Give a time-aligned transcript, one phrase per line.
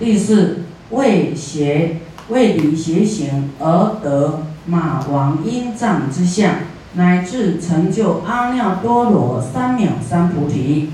[0.00, 0.60] 第四，
[0.92, 1.98] 为邪
[2.30, 6.54] 为离邪行而得马王阴藏之相，
[6.94, 10.88] 乃至成就阿耨多罗三藐三菩提。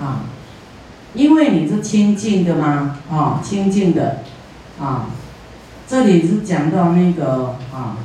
[0.00, 0.24] 啊，
[1.12, 4.22] 因为你是清净的嘛，啊，清净的，
[4.80, 5.10] 啊，
[5.86, 7.98] 这里是讲到那个啊，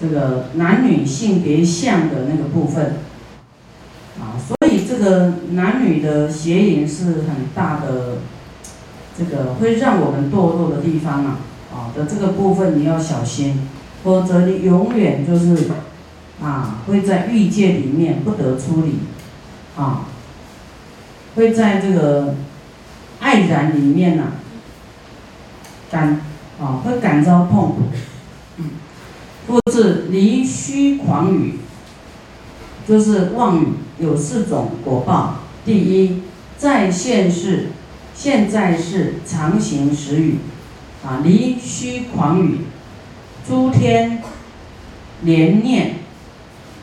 [0.00, 2.98] 这个男女性别相的那个部分。
[4.20, 8.18] 啊，所以这个男女的邪淫是很大的，
[9.18, 11.38] 这个会让我们堕落的地方啊，
[11.72, 13.68] 啊的这个部分你要小心，
[14.04, 15.68] 否则你永远就是
[16.40, 19.00] 啊会在欲界里面不得出离，
[19.76, 20.06] 啊，
[21.34, 22.36] 会在这个
[23.18, 24.24] 爱染里面呐
[25.90, 26.20] 感
[26.60, 27.82] 啊会感遭痛苦，
[28.58, 28.70] 嗯，
[29.48, 31.58] 或是离虚狂语。
[32.86, 33.66] 就是妄语
[33.98, 35.40] 有四种果报。
[35.66, 36.22] 第一，
[36.56, 37.66] 在现世、
[38.18, 40.38] 现在是常行实语，
[41.06, 42.62] 啊，离虚狂语，
[43.46, 44.20] 诸天
[45.22, 46.00] 连念，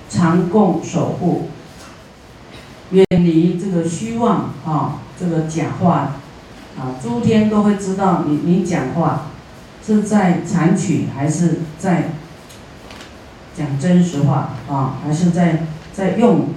[0.09, 1.49] 常共守护，
[2.91, 6.15] 远离这个虚妄啊，这个假话，
[6.79, 9.31] 啊，诸天都会知道你你讲话
[9.85, 12.11] 是在残取还是在
[13.53, 15.67] 讲真实话啊，还是在。
[15.95, 16.49] 在用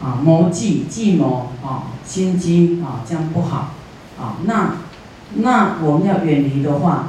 [0.00, 3.74] 啊谋计计谋啊心机啊这样不好
[4.22, 4.76] 啊那
[5.34, 7.08] 那我们要远离的话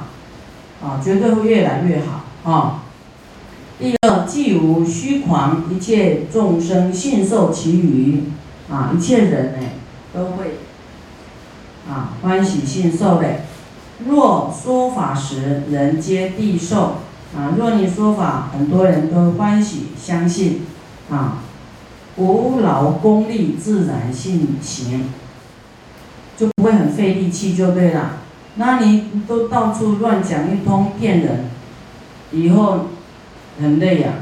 [0.81, 2.83] 啊绝对会越来越好啊。
[3.79, 8.23] 第二，既无虚狂，一切众生信受其语
[8.69, 9.67] 啊，一切人呢
[10.13, 10.59] 都会
[11.89, 13.41] 啊欢喜信受的。
[14.07, 16.97] 若说法时，人皆必受
[17.35, 17.53] 啊。
[17.57, 20.61] 若你说法，很多人都欢喜相信。
[21.11, 21.39] 啊，
[22.15, 25.09] 无劳功利，自然性行，
[26.37, 28.19] 就不会很费力气，就对了。
[28.55, 31.45] 那你都到处乱讲一通骗人，
[32.31, 32.87] 以后
[33.59, 34.13] 很累呀。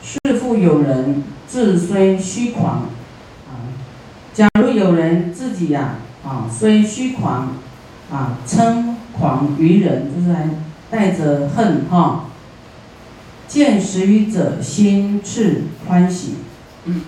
[0.00, 2.86] 是复有人自虽虚狂，
[3.46, 3.66] 啊，
[4.32, 7.56] 假如有人自己呀，啊，虽虚狂，
[8.10, 10.48] 啊，称狂于人，就是还
[10.90, 12.24] 带着恨哈。
[13.46, 16.34] 见识于者心赤欢喜，
[16.84, 17.02] 嗯，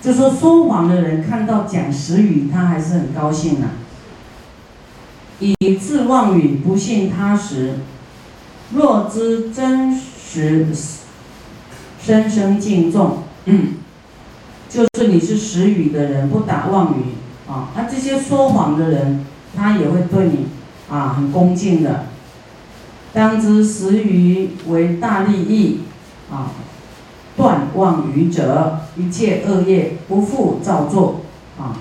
[0.00, 3.66] 就说说谎的人看到讲实语，他还是很高兴呐。
[5.40, 7.74] 以自妄语不信他时，
[8.74, 10.66] 若知真实，
[12.00, 13.74] 深深敬重，嗯，
[14.68, 17.02] 就是你是实语的人，不打妄语
[17.48, 17.70] 啊。
[17.76, 19.24] 那这些说谎的人，
[19.56, 20.46] 他也会对你
[20.90, 22.06] 啊很恭敬的。
[23.12, 25.80] 当知实语为大利益，
[26.30, 26.52] 啊，
[27.38, 31.20] 断妄语者，一切恶业不复造作，
[31.58, 31.78] 啊，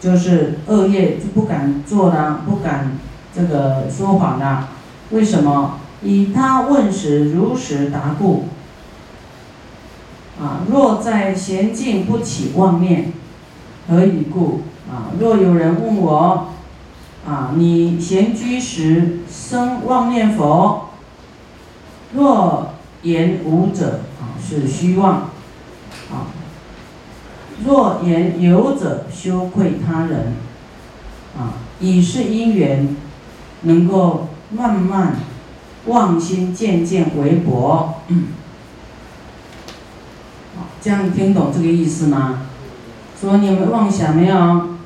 [0.00, 2.92] 就是恶业就不敢做了，不敢
[3.34, 4.68] 这个说谎了。
[5.10, 5.80] 为什么？
[6.02, 8.44] 以他问时如实答故。
[10.40, 13.12] 啊，若在闲静不起妄念，
[13.88, 14.62] 何以故？
[14.88, 16.48] 啊，若有人问我。
[17.28, 20.90] 啊，你闲居时生妄念佛，
[22.14, 22.68] 若
[23.06, 25.30] 言无者啊，是虚妄；
[26.10, 26.26] 啊，
[27.64, 30.34] 若言有者，羞愧他人。
[31.38, 32.96] 啊，以是因缘，
[33.62, 35.16] 能够慢慢
[35.86, 38.02] 妄心渐渐微薄。
[40.80, 42.48] 这样听懂这个意思吗？
[43.20, 44.16] 说你有没有妄想？
[44.16, 44.76] 没有。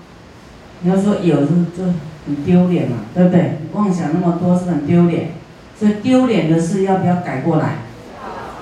[0.83, 1.93] 你要说有，就就。
[2.27, 3.61] 很丢脸嘛，对不对？
[3.73, 5.31] 妄想那么多是很丢脸，
[5.77, 7.79] 所以丢脸的事要不要改过来？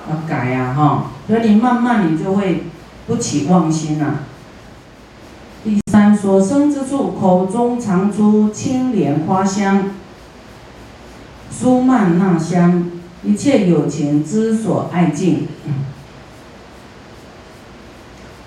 [0.09, 1.11] 要改呀，哈！
[1.27, 2.63] 所以你慢慢你就会
[3.07, 4.21] 不起妄心了。
[5.63, 9.91] 第三，所生之处，口中常出清莲花香，
[11.51, 12.91] 舒曼那香，
[13.23, 15.47] 一切有情之所爱敬。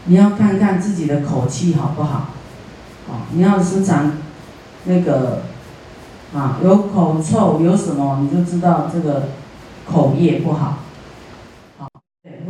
[0.07, 2.29] 你要看看自己的口气好不好？
[3.09, 4.13] 哦，你要时常。
[4.85, 5.43] 那个
[6.35, 9.29] 啊，有口臭，有什么你就知道这个
[9.89, 10.79] 口业不好，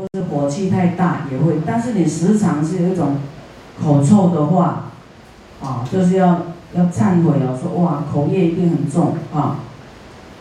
[0.03, 1.61] 或是火气太大也会。
[1.65, 3.19] 但是你时常是有一种
[3.81, 4.91] 口臭的话，
[5.63, 9.61] 啊，就是要要忏悔了，说哇，口业一定很重啊。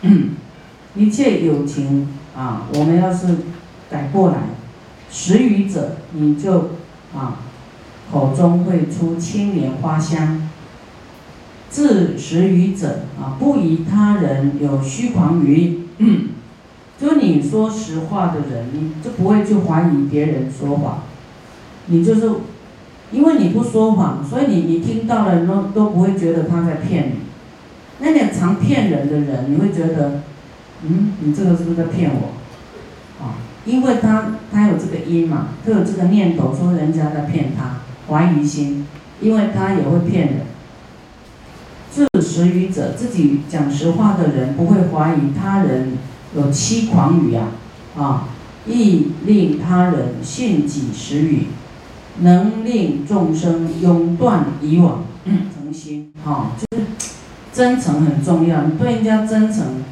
[0.96, 3.28] 一切有情啊，我们要是
[3.88, 4.38] 改过来，
[5.10, 6.70] 食语者，你就
[7.14, 7.36] 啊，
[8.10, 10.48] 口中会出青莲花香。
[11.70, 15.86] 自实语者啊，不以他人有虚狂语，
[17.02, 21.00] 就你说实话的人，你就不会去怀疑别人说谎，
[21.86, 22.30] 你就是
[23.10, 27.14] 因为你不说谎，所以你你听到了都都不会觉得他在骗你。
[27.98, 30.20] 那你常骗人的人，你会觉得，
[30.84, 33.24] 嗯，你这个是不是在骗我？
[33.24, 33.34] 啊，
[33.64, 38.86] 因为他他有这个因嘛，他有这个念头，说人家在骗他，怀疑心，
[39.20, 40.36] 因为他也会骗人。
[41.90, 45.98] 自实语者，自己讲实话的人，不会怀疑他人
[46.34, 47.48] 有欺狂语呀，
[47.96, 48.28] 啊，
[48.66, 51.46] 亦令他人信己时语，
[52.20, 56.84] 能令众生永断以往诚心，哈，就是
[57.52, 59.82] 真诚很重要，你对人家真诚，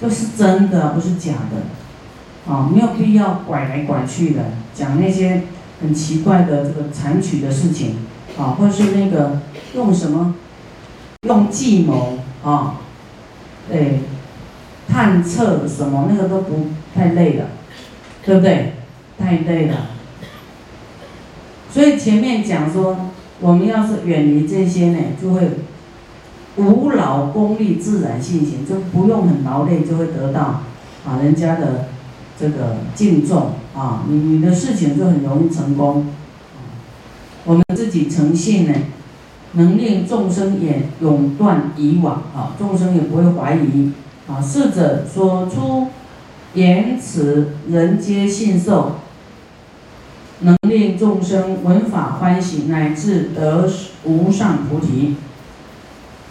[0.00, 5.42] 就是真的，不是假的，啊，没有必要拐来拐去的，讲那些
[5.80, 7.96] 很奇怪的这个残曲的事情，
[8.38, 9.40] 啊，或者是那个
[9.74, 10.34] 用什么。
[11.26, 12.76] 用计谋啊，
[13.68, 13.98] 对，
[14.88, 17.46] 探测什么那个都不太累了，
[18.24, 18.72] 对不对？
[19.18, 19.90] 太累了。
[21.70, 22.96] 所以前面讲说，
[23.40, 25.50] 我们要是远离这些呢，就会
[26.56, 30.62] 无劳功利自然性行，就不用很劳累，就会得到
[31.06, 31.88] 啊人家的
[32.40, 36.06] 这个敬重啊，你你的事情就很容易成功。
[37.44, 38.74] 我们自己诚信呢？
[39.52, 43.92] 能令众生也永断以往啊，众生也不会怀疑
[44.28, 44.40] 啊。
[44.40, 45.88] 逝者所出
[46.54, 48.96] 言辞，人皆信受，
[50.40, 53.68] 能令众生闻法欢喜，乃至得
[54.04, 55.16] 无上菩提，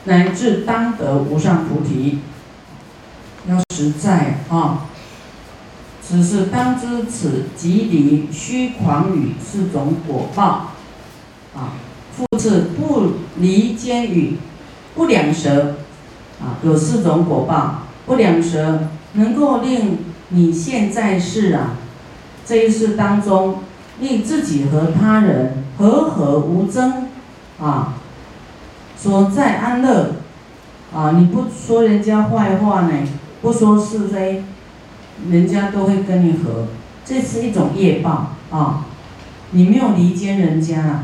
[0.06, 2.20] 乃至当得无上菩提。
[3.50, 4.88] 要实在啊！
[6.06, 10.72] 只是当知此即离虚诳语是种果报
[11.54, 11.74] 啊。
[12.16, 14.38] 复次不离间语，
[14.96, 15.76] 不两舌，
[16.42, 17.84] 啊，有四种果报。
[18.08, 20.00] 不两舌能够令
[20.30, 21.76] 你现在世啊，
[22.44, 23.60] 这一世当中，
[24.00, 27.10] 令自己和他人和和无争，
[27.60, 27.94] 啊，
[28.98, 30.16] 所在安乐，
[30.92, 32.94] 啊，你不说人家坏话呢，
[33.44, 34.44] 不说是非，
[35.30, 36.68] 人家都会跟你和，
[37.06, 38.86] 这是一种业报啊，
[39.52, 41.04] 你没有离间人家啊。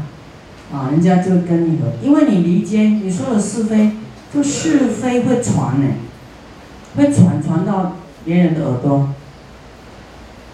[0.72, 3.92] 啊，人家就跟你和，因为你离间，你说的是非，
[4.34, 5.88] 就是非会传呢，
[6.96, 7.94] 会传传到
[8.26, 9.10] 别人的耳朵。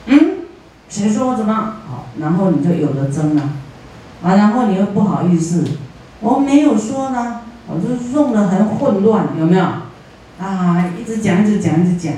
[0.05, 0.19] 嗯，
[0.87, 1.53] 谁说我怎么？
[1.87, 3.41] 好，然后你就有了争了，
[4.23, 5.63] 啊，然后你又不好意思，
[6.21, 9.63] 我没有说呢，我就弄得很混乱，有没有？
[10.39, 12.13] 啊，一直讲，一直讲，一直讲，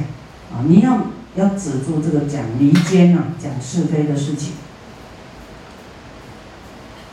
[0.54, 0.98] 啊，你要
[1.36, 4.54] 要止住这个讲离间啊，讲是非的事情。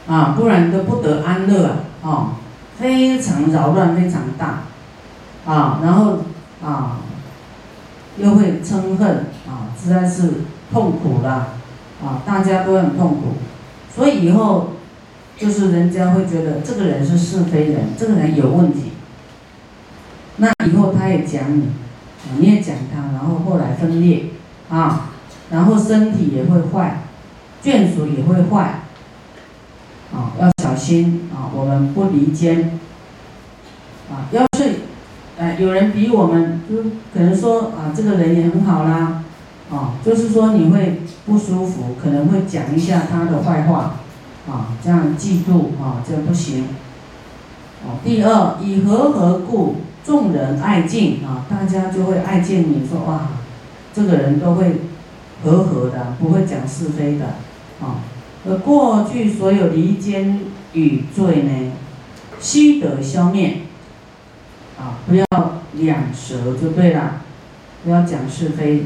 [0.06, 1.76] 啊，不然都不得安乐啊！
[2.00, 2.28] 哦，
[2.78, 4.62] 非常扰乱，非常大，
[5.44, 6.20] 啊，然后
[6.62, 6.98] 啊，
[8.16, 10.32] 又会嗔恨啊，实在是
[10.72, 11.54] 痛苦啦，
[12.02, 13.34] 啊，大家都很痛苦，
[13.94, 14.70] 所以以后
[15.36, 18.92] 就是人家会觉得这个人是是非人，这个人有问题，
[20.36, 21.68] 那以后他也讲你，
[22.38, 24.26] 你也讲他，然后后来分裂
[24.68, 25.10] 啊，
[25.50, 27.02] 然后身体也会坏，
[27.62, 28.80] 眷属也会坏。
[30.10, 31.52] 啊，要小心啊！
[31.54, 32.80] 我们不离间。
[34.10, 34.72] 啊，要是，
[35.38, 36.82] 哎，有人比我们，就
[37.14, 39.22] 可能说啊，这个人也很好啦，
[39.70, 44.00] 啊，就是说你会不舒服，可能会讲一下他的坏话，
[44.48, 46.64] 啊，这样嫉妒啊，这样不行。
[47.86, 53.28] 哦，第二，以和合故，众人爱敬啊，大家就会爱见你，说哇，
[53.94, 54.80] 这个人都会
[55.44, 57.26] 和和的，不会讲是非的，
[57.80, 58.02] 啊。
[58.48, 60.40] 而过去所有离间
[60.72, 61.72] 与罪呢，
[62.40, 63.58] 悉得消灭。
[64.78, 65.24] 啊，不要
[65.74, 67.22] 两舌就对了，
[67.84, 68.84] 不要讲是非，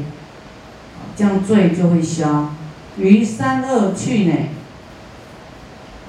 [1.15, 2.49] 这样罪就会消。
[2.97, 4.33] 于三恶去呢，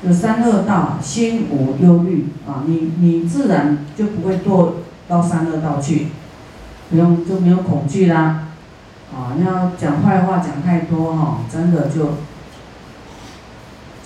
[0.02, 4.72] 就三恶道，心无忧虑啊，你你自然就不会堕
[5.06, 6.08] 到三恶道去，
[6.90, 8.48] 不用就没有恐惧啦。
[9.14, 12.14] 啊，你要讲坏话讲太多哈，真的就。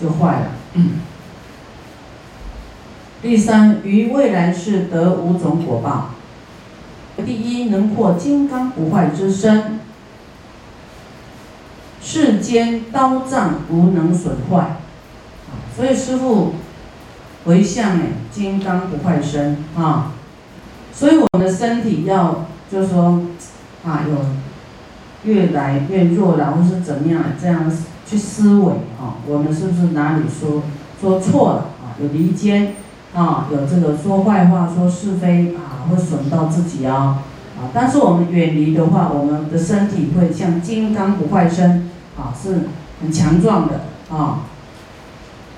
[0.00, 0.46] 就坏了。
[3.20, 6.10] 第三，于未来世得五种果报。
[7.24, 9.80] 第一，能获金刚不坏之身，
[12.00, 14.76] 世间刀杖无能损坏。
[15.76, 16.54] 所以师傅
[17.44, 20.12] 回向哎，金刚不坏身啊。
[20.92, 23.22] 所以我们的身体要，就是说，
[23.84, 27.70] 啊，有越来越弱了，或是怎么样这样。
[28.08, 30.62] 去思维啊，我们是不是哪里说
[30.98, 31.92] 说错了啊？
[32.00, 32.72] 有离间
[33.14, 37.22] 啊，有这个说坏话、说是非啊，会损到自己啊
[37.58, 37.72] 啊！
[37.72, 42.68] 但是我们远离的话，我们的身体会像金刚不坏身啊，是
[43.00, 44.40] 很强壮的啊。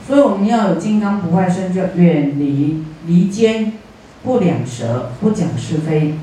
[0.07, 3.75] 所以我们要有金刚不坏身，就远离离间，
[4.23, 6.15] 不两舌，不讲是非。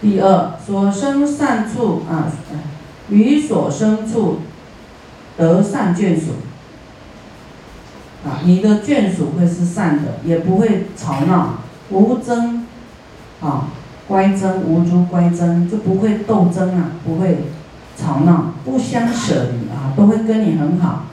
[0.00, 2.26] 第二，所生善处啊，
[3.08, 4.40] 于所生处
[5.36, 6.32] 得善眷属
[8.24, 11.54] 啊，你的眷属会是善的，也不会吵闹，
[11.90, 12.66] 无争
[13.40, 13.68] 啊，
[14.06, 17.38] 乖争无诸乖争，就不会斗争啊，不会
[17.96, 21.06] 吵闹，不相舍离啊，都会跟你很好，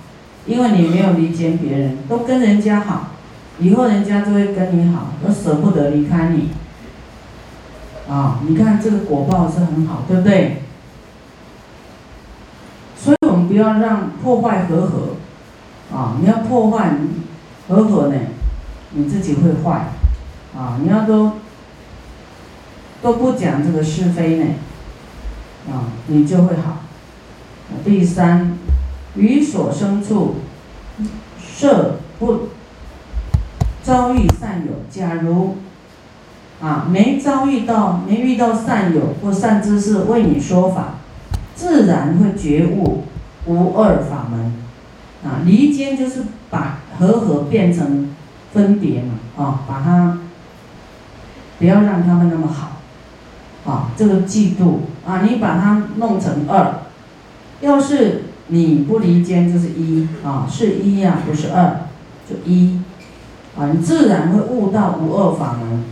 [0.46, 3.08] 因为你没有离间别人，都跟人家好，
[3.60, 6.50] 以后人家就会跟你好，都舍不得离开你。
[8.08, 10.63] 啊，你看这个果报是很好，对不对？
[12.98, 15.09] 所以我们不要让破坏和合，
[15.93, 16.91] 啊，你要破坏
[17.67, 18.15] 和合呢，
[18.91, 19.88] 你自己会坏，
[20.55, 21.34] 啊，你要都
[23.01, 24.46] 都不讲这个是非呢，
[25.72, 26.84] 啊，你就会好。
[27.84, 28.58] 第三，
[29.15, 30.36] 于所生处
[31.39, 32.50] 设不
[33.84, 35.58] 遭遇善友，假如。
[36.62, 40.96] 啊，没遭遇到，没遇到善友或善知识为你说法，
[41.55, 43.05] 自然会觉悟
[43.46, 44.55] 无二法门。
[45.23, 48.09] 啊，离间就是把和合变成
[48.53, 50.19] 分别嘛，啊，把它
[51.57, 52.81] 不要让他们那么好，
[53.71, 56.81] 啊，这个嫉妒啊，你把它弄成二，
[57.61, 61.88] 要是你不离间就是一，啊，是一呀，不是二，
[62.29, 62.81] 就一，
[63.57, 65.83] 啊，你自然会悟到无二法门。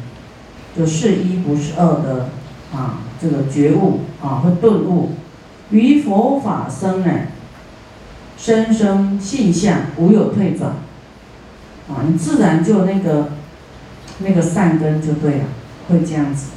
[0.77, 2.29] 就是一不是二的
[2.72, 5.13] 啊，这个觉悟啊，会顿悟，
[5.72, 7.12] 于佛法生呢，
[8.38, 10.72] 生生性相无有退转，
[11.89, 13.29] 啊，你自然就那个
[14.20, 15.46] 那个善根就对了，
[15.89, 16.51] 会这样子。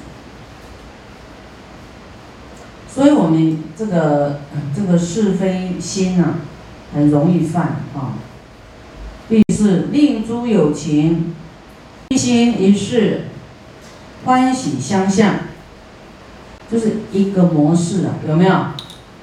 [2.92, 4.40] 所以我们这个
[4.76, 6.40] 这个是非心啊，
[6.94, 8.14] 很容易犯啊。
[9.28, 11.34] 第四，令诸有情
[12.08, 13.22] 一心一事。
[14.22, 15.34] 欢喜相向，
[16.70, 18.54] 就是一个模式啊，有没有？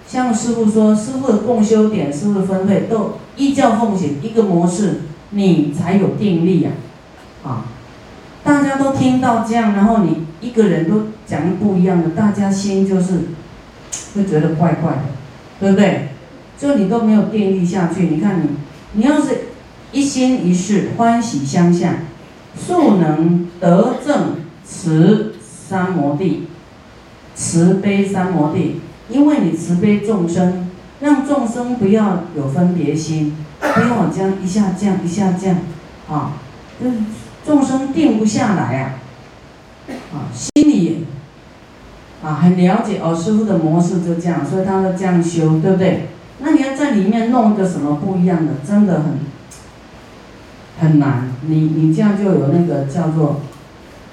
[0.08, 6.72] 像师傅说，师傅的共修点，师傅的分配都依教奉行，一个模式，你才有定力呀，
[7.44, 7.66] 啊！
[8.44, 13.20] 大家都听到这样，然后你一个人都讲不一样的，大家心就是
[14.16, 15.02] 会觉得怪怪的，
[15.60, 16.08] 对不对？
[16.58, 18.50] 就你都没有定力下去，你看你，
[18.94, 19.48] 你要是
[19.92, 21.96] 一心一事，欢喜相向，
[22.56, 24.38] 速能得正。
[24.70, 26.46] 慈三摩地，
[27.34, 35.56] 慈悲三摩地，因为你慈悲众生，让众生不要有分别心，不要这样一下降一下降，
[36.10, 36.34] 啊，
[36.82, 36.98] 就是
[37.46, 38.96] 众生定不下来啊，
[40.14, 41.06] 啊，心里
[42.24, 46.10] 啊很了解哦，师傅的模式就这样，所以他要这样修，对不对？
[46.40, 49.20] 那你要在里面弄个什么不一样的，真的很
[50.80, 53.42] 很难，你你这样就有那个叫做。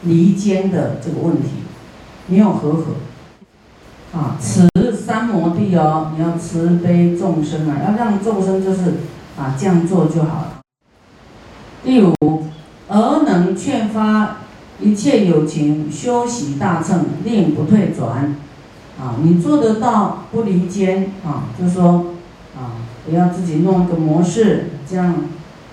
[0.07, 1.49] 离间的这个问题，
[2.27, 2.93] 没有和合，
[4.15, 8.95] 啊，慈三摩地哦，你要慈悲众生啊，要让众生就是
[9.37, 10.61] 啊这样做就好了。
[11.83, 12.15] 第五，
[12.89, 14.37] 而能劝发
[14.81, 18.37] 一切有情修习大乘，令不退转，
[19.01, 22.15] 啊，你做得到不离间啊，就是说
[22.57, 25.15] 啊，不要自己弄一个模式，这样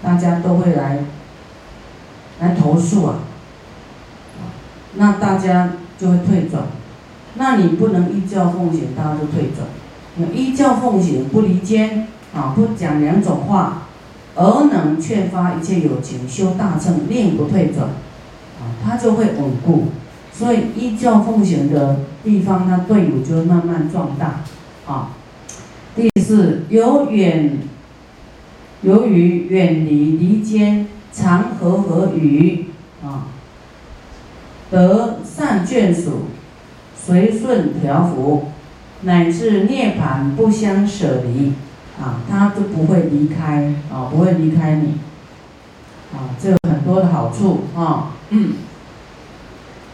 [0.01, 1.05] 大家都会来
[2.39, 3.19] 来投诉啊。
[4.95, 6.63] 那大家就会退转，
[7.35, 9.67] 那你不能依教奉行，大家都退转。
[10.15, 13.83] 你依教奉行，不离间啊，不讲两种话，
[14.35, 17.87] 而能劝发一切有情修大乘，令不退转，
[18.59, 19.85] 啊，他就会稳固。
[20.33, 24.41] 所以依教奉行的地方，那队伍就会慢慢壮大。
[24.85, 25.09] 啊，
[25.95, 27.59] 第四，由远，
[28.81, 32.65] 由于远离离间，常和和语
[33.03, 33.27] 啊。
[34.71, 36.27] 得善眷属，
[37.03, 38.49] 随顺调伏，
[39.01, 41.53] 乃至涅槃不相舍离，
[41.99, 44.99] 啊，他都不会离开，啊，不会离开你，
[46.13, 48.53] 啊，这有很多的好处，啊，嗯，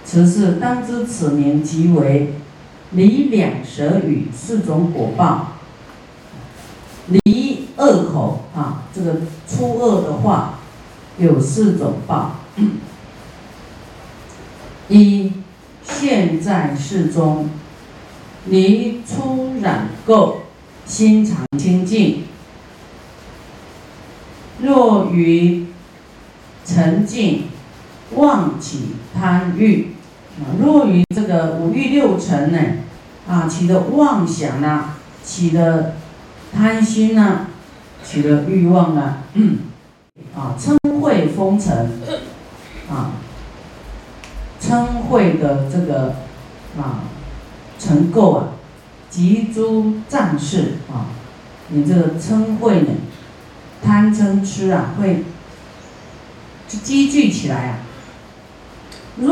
[0.03, 2.33] 此事当知此年即为
[2.91, 5.53] 离两舌语四种果报，
[7.07, 10.55] 离恶口，啊，这个粗恶的话
[11.17, 12.31] 有四种报。
[12.57, 12.63] 一
[16.07, 17.49] 现在世中，
[18.45, 20.35] 离出染垢，
[20.85, 22.23] 心常清净。
[24.61, 25.65] 若于
[26.63, 27.47] 沉静，
[28.15, 29.89] 妄起贪欲，
[30.39, 32.57] 啊，若于这个五欲六尘呢，
[33.27, 34.95] 啊，起的妄想啊，
[35.25, 35.95] 起的
[36.55, 37.47] 贪心啊，
[38.01, 39.23] 起的欲望啊，
[40.33, 41.99] 啊，称会封尘，
[42.89, 43.11] 啊，
[44.59, 46.15] 称会的这个
[46.77, 47.03] 啊，
[47.79, 48.47] 成垢啊，
[49.09, 51.07] 及诸战士啊，
[51.69, 52.87] 你这个称会呢，
[53.83, 55.23] 贪嗔痴啊，会
[56.67, 57.79] 积聚起来啊。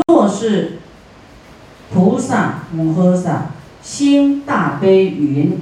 [0.06, 0.78] 若是
[1.92, 3.46] 菩萨摩诃萨
[3.82, 5.60] 心大悲云，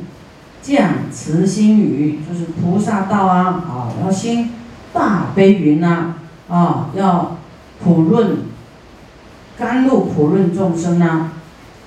[0.63, 4.51] 降慈心语，就是菩萨道啊，啊，要心
[4.93, 6.15] 大悲云呐，
[6.49, 7.37] 啊，要
[7.83, 8.39] 普润
[9.59, 11.31] 甘露普润众生呐，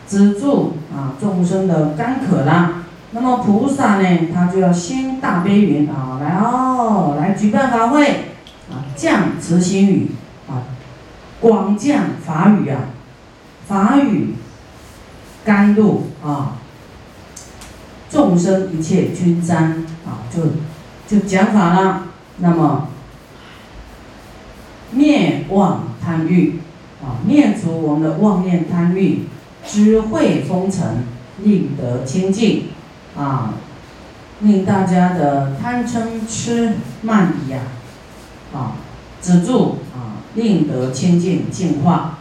[0.07, 2.83] 止住啊众生的干渴啦。
[3.11, 8.05] 那么菩萨呢，他就要先大悲云啊，来哦，来举办法会
[8.69, 10.11] 啊，降慈心雨
[10.47, 10.63] 啊，
[11.39, 12.79] 广降法雨啊，
[13.67, 14.35] 法语
[15.43, 16.53] 甘露啊。
[18.09, 20.41] 众生一切均沾啊，就
[21.07, 22.03] 就讲法了。
[22.37, 22.87] 那么
[24.91, 26.59] 灭妄贪欲
[27.07, 29.21] 啊，灭除我们的妄念贪欲，
[29.65, 31.05] 智慧风尘，
[31.41, 32.65] 令得清净
[33.15, 33.53] 啊，
[34.41, 37.61] 令大家的贪嗔痴慢疑啊
[38.53, 38.73] 啊
[39.21, 42.19] 止住啊，令得清净净化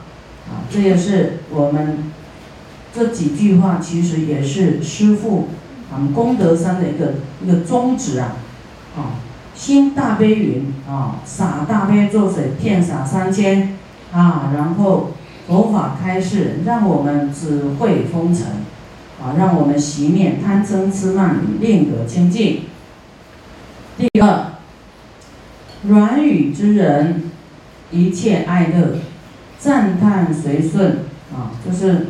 [0.48, 0.64] 啊。
[0.70, 2.12] 这也是我们
[2.94, 5.48] 这几句话，其实也是师父。
[5.88, 8.34] 啊功德山的一个一个宗旨啊，
[8.96, 9.22] 啊，
[9.54, 13.78] 心大悲云啊，洒大悲咒水，遍洒三千
[14.12, 15.10] 啊，然后
[15.46, 18.46] 佛法开示，让我们智慧风尘
[19.20, 22.62] 啊，让我们熄灭贪嗔痴慢疑，令得清净。
[23.98, 24.52] 第二，
[25.84, 27.30] 软语之人，
[27.90, 28.98] 一切爱乐，
[29.58, 30.98] 赞叹随顺
[31.32, 32.08] 啊，就是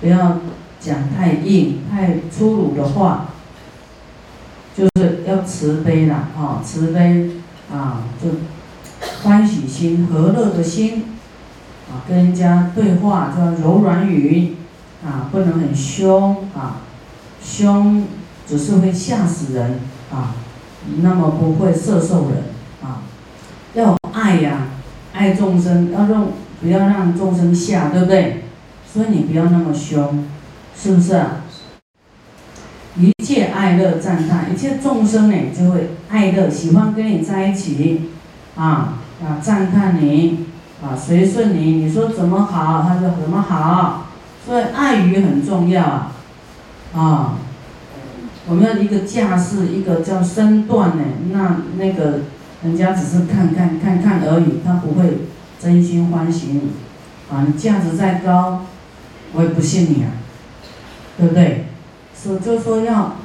[0.00, 0.38] 不要。
[0.80, 3.30] 讲太硬、太粗鲁的话，
[4.76, 7.30] 就是要慈悲啦，啊，慈悲
[7.68, 8.28] 啊，就
[9.24, 11.17] 欢喜心、和乐的心，
[11.90, 14.56] 啊，跟人家对话就要柔软语，
[15.04, 16.82] 啊，不能很凶，啊，
[17.42, 18.06] 凶
[18.46, 19.80] 只是会吓死人，
[20.12, 20.34] 啊，
[21.02, 22.44] 那么不会摄受人，
[22.82, 23.02] 啊，
[23.74, 24.68] 要爱呀，
[25.12, 26.28] 爱众生，要让
[26.60, 28.44] 不要让众生吓，对不对？
[28.92, 30.24] 所以你不要那么凶。
[30.80, 31.20] 是不是？
[32.96, 38.10] 一切爱乐赞叹，一切众生呢就会爱乐，喜欢跟你在一起，
[38.54, 40.46] 啊啊赞叹你，
[40.82, 44.06] 啊随顺你，你说怎么好，他就怎么好，
[44.46, 46.12] 所以爱语很重要啊，
[46.94, 47.34] 啊，
[48.48, 52.20] 我们要一个架势，一个叫身段呢，那那个
[52.62, 55.26] 人家只是看看看看而已，他不会
[55.60, 56.70] 真心欢喜你，
[57.30, 58.66] 啊你架子再高，
[59.32, 60.10] 我也不信你啊。
[61.20, 61.66] 对不对？
[62.14, 63.16] 所以就说要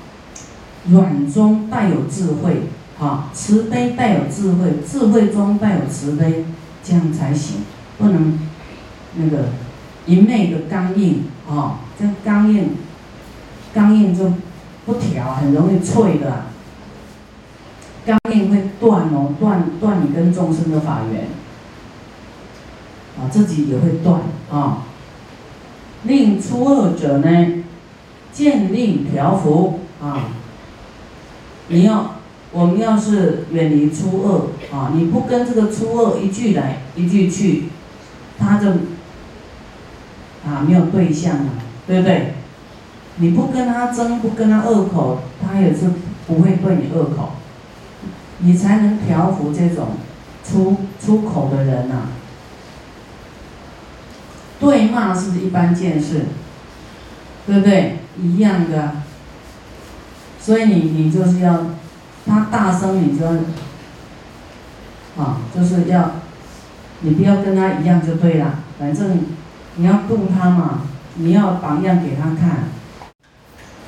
[0.89, 2.63] 软中带有智慧，
[2.99, 6.43] 啊，慈悲带有智慧，智慧中带有慈悲，
[6.83, 7.61] 这样才行。
[7.97, 8.39] 不能
[9.15, 9.45] 那个
[10.05, 12.71] 一昧的刚硬，啊，这刚硬，
[13.73, 14.33] 刚硬就
[14.85, 16.45] 不调，很容易脆的。
[18.05, 21.27] 刚硬会断哦，断断你跟众生的法缘，
[23.17, 24.83] 啊，自己也会断啊。
[26.03, 27.63] 令初二者呢？
[28.33, 30.25] 见令调伏啊！
[31.67, 32.15] 你要，
[32.53, 37.65] 我们要是远离初二啊，你不跟这个初二一句来一句去，
[38.39, 38.69] 他就
[40.45, 41.51] 啊没有对象了，
[41.87, 42.35] 对不对？
[43.17, 45.89] 你不跟他争，不跟他恶口，他也是
[46.27, 47.33] 不会对你恶口，
[48.37, 49.97] 你才能调服这种
[50.43, 52.07] 出出口的人呐。
[54.59, 56.25] 对骂是一般见识，
[57.45, 57.97] 对不对？
[58.21, 58.91] 一样的，
[60.39, 61.65] 所以你你就是要，
[62.25, 63.25] 他大声你就，
[65.21, 66.11] 啊，就是要，
[67.01, 69.19] 你不要跟他一样就对了，反正
[69.75, 70.81] 你要动他嘛，
[71.15, 72.69] 你要榜样给他看，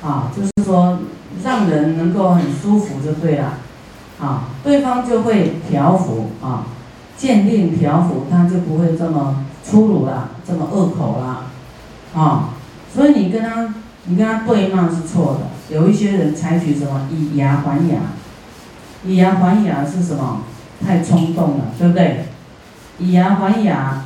[0.02, 0.98] 啊，就是说
[1.42, 3.54] 让人能够很舒服就对了，
[4.20, 6.66] 啊，对方就会调服啊，
[7.16, 11.46] 鉴定调服，他就不会这么粗鲁了，这么恶口了，
[12.14, 12.50] 啊，
[12.94, 13.74] 所以你跟他。
[14.08, 18.02] 你跟他对骂是错的，有一些人采取什么以牙还牙，
[19.06, 20.42] 以牙还牙是什么？
[20.84, 22.26] 太冲动了，对不对？
[22.98, 24.04] 以牙还牙，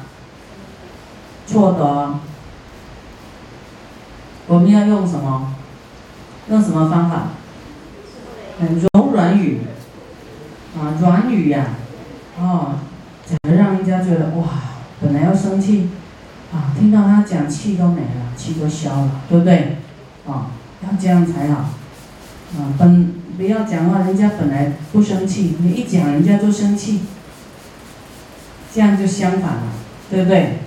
[1.46, 2.14] 错的。
[4.46, 5.54] 我们要用什么？
[6.48, 7.28] 用什么方法？
[8.60, 9.62] 很柔软语，
[10.76, 11.66] 啊，软语呀，
[12.38, 12.74] 哦，
[13.24, 14.46] 讲的让人家觉得哇，
[15.00, 15.90] 本来要生气，
[16.52, 19.78] 啊，听到他讲气都没了，气都消了，对不对？
[20.28, 20.50] 啊，
[20.82, 21.60] 要这样才好。
[21.60, 27.00] 啊，本不要讲话，人家本来不生气，你一讲人家就生气，
[28.70, 29.62] 这样就相反了，
[30.10, 30.58] 对不对？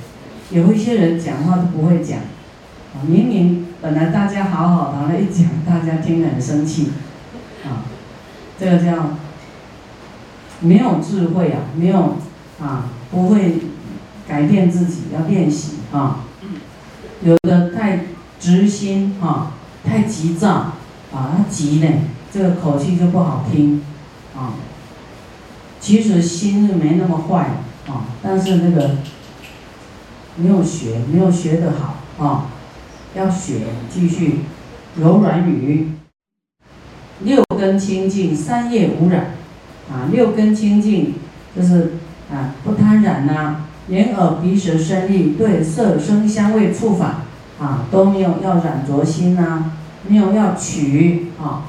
[0.50, 6.88] 有一些人讲话都不会讲，啊，明明本来大家好好的，一讲大家听了很生气，
[7.64, 7.86] 啊，
[8.60, 9.18] 这个叫
[10.62, 12.18] 没有智慧啊，没有
[12.60, 13.60] 啊，不会
[14.28, 16.22] 改变自己，要练习啊。
[17.24, 18.06] 有的太
[18.40, 19.52] 直心啊，
[19.86, 20.50] 太急躁
[21.14, 21.88] 啊，他急呢，
[22.34, 23.84] 这个口气就不好听
[24.36, 24.54] 啊。
[25.80, 27.50] 其实心是没那么坏
[27.88, 28.96] 啊，但是那个
[30.38, 32.46] 没有学，没有学得好啊，
[33.16, 34.40] 要学，继续
[34.96, 35.90] 柔软语。
[37.20, 39.36] 六根清净，三业无染
[39.92, 40.10] 啊。
[40.12, 41.16] 六根清净
[41.56, 41.94] 就是
[42.32, 47.24] 啊，不贪染呐，眼耳鼻舌身意对色声香味触法
[47.60, 49.72] 啊都没有要染着心呐，
[50.08, 51.64] 没有要取啊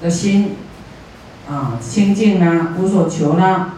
[0.00, 0.56] 的心。
[1.48, 3.74] 啊，清净啊，无所求啦，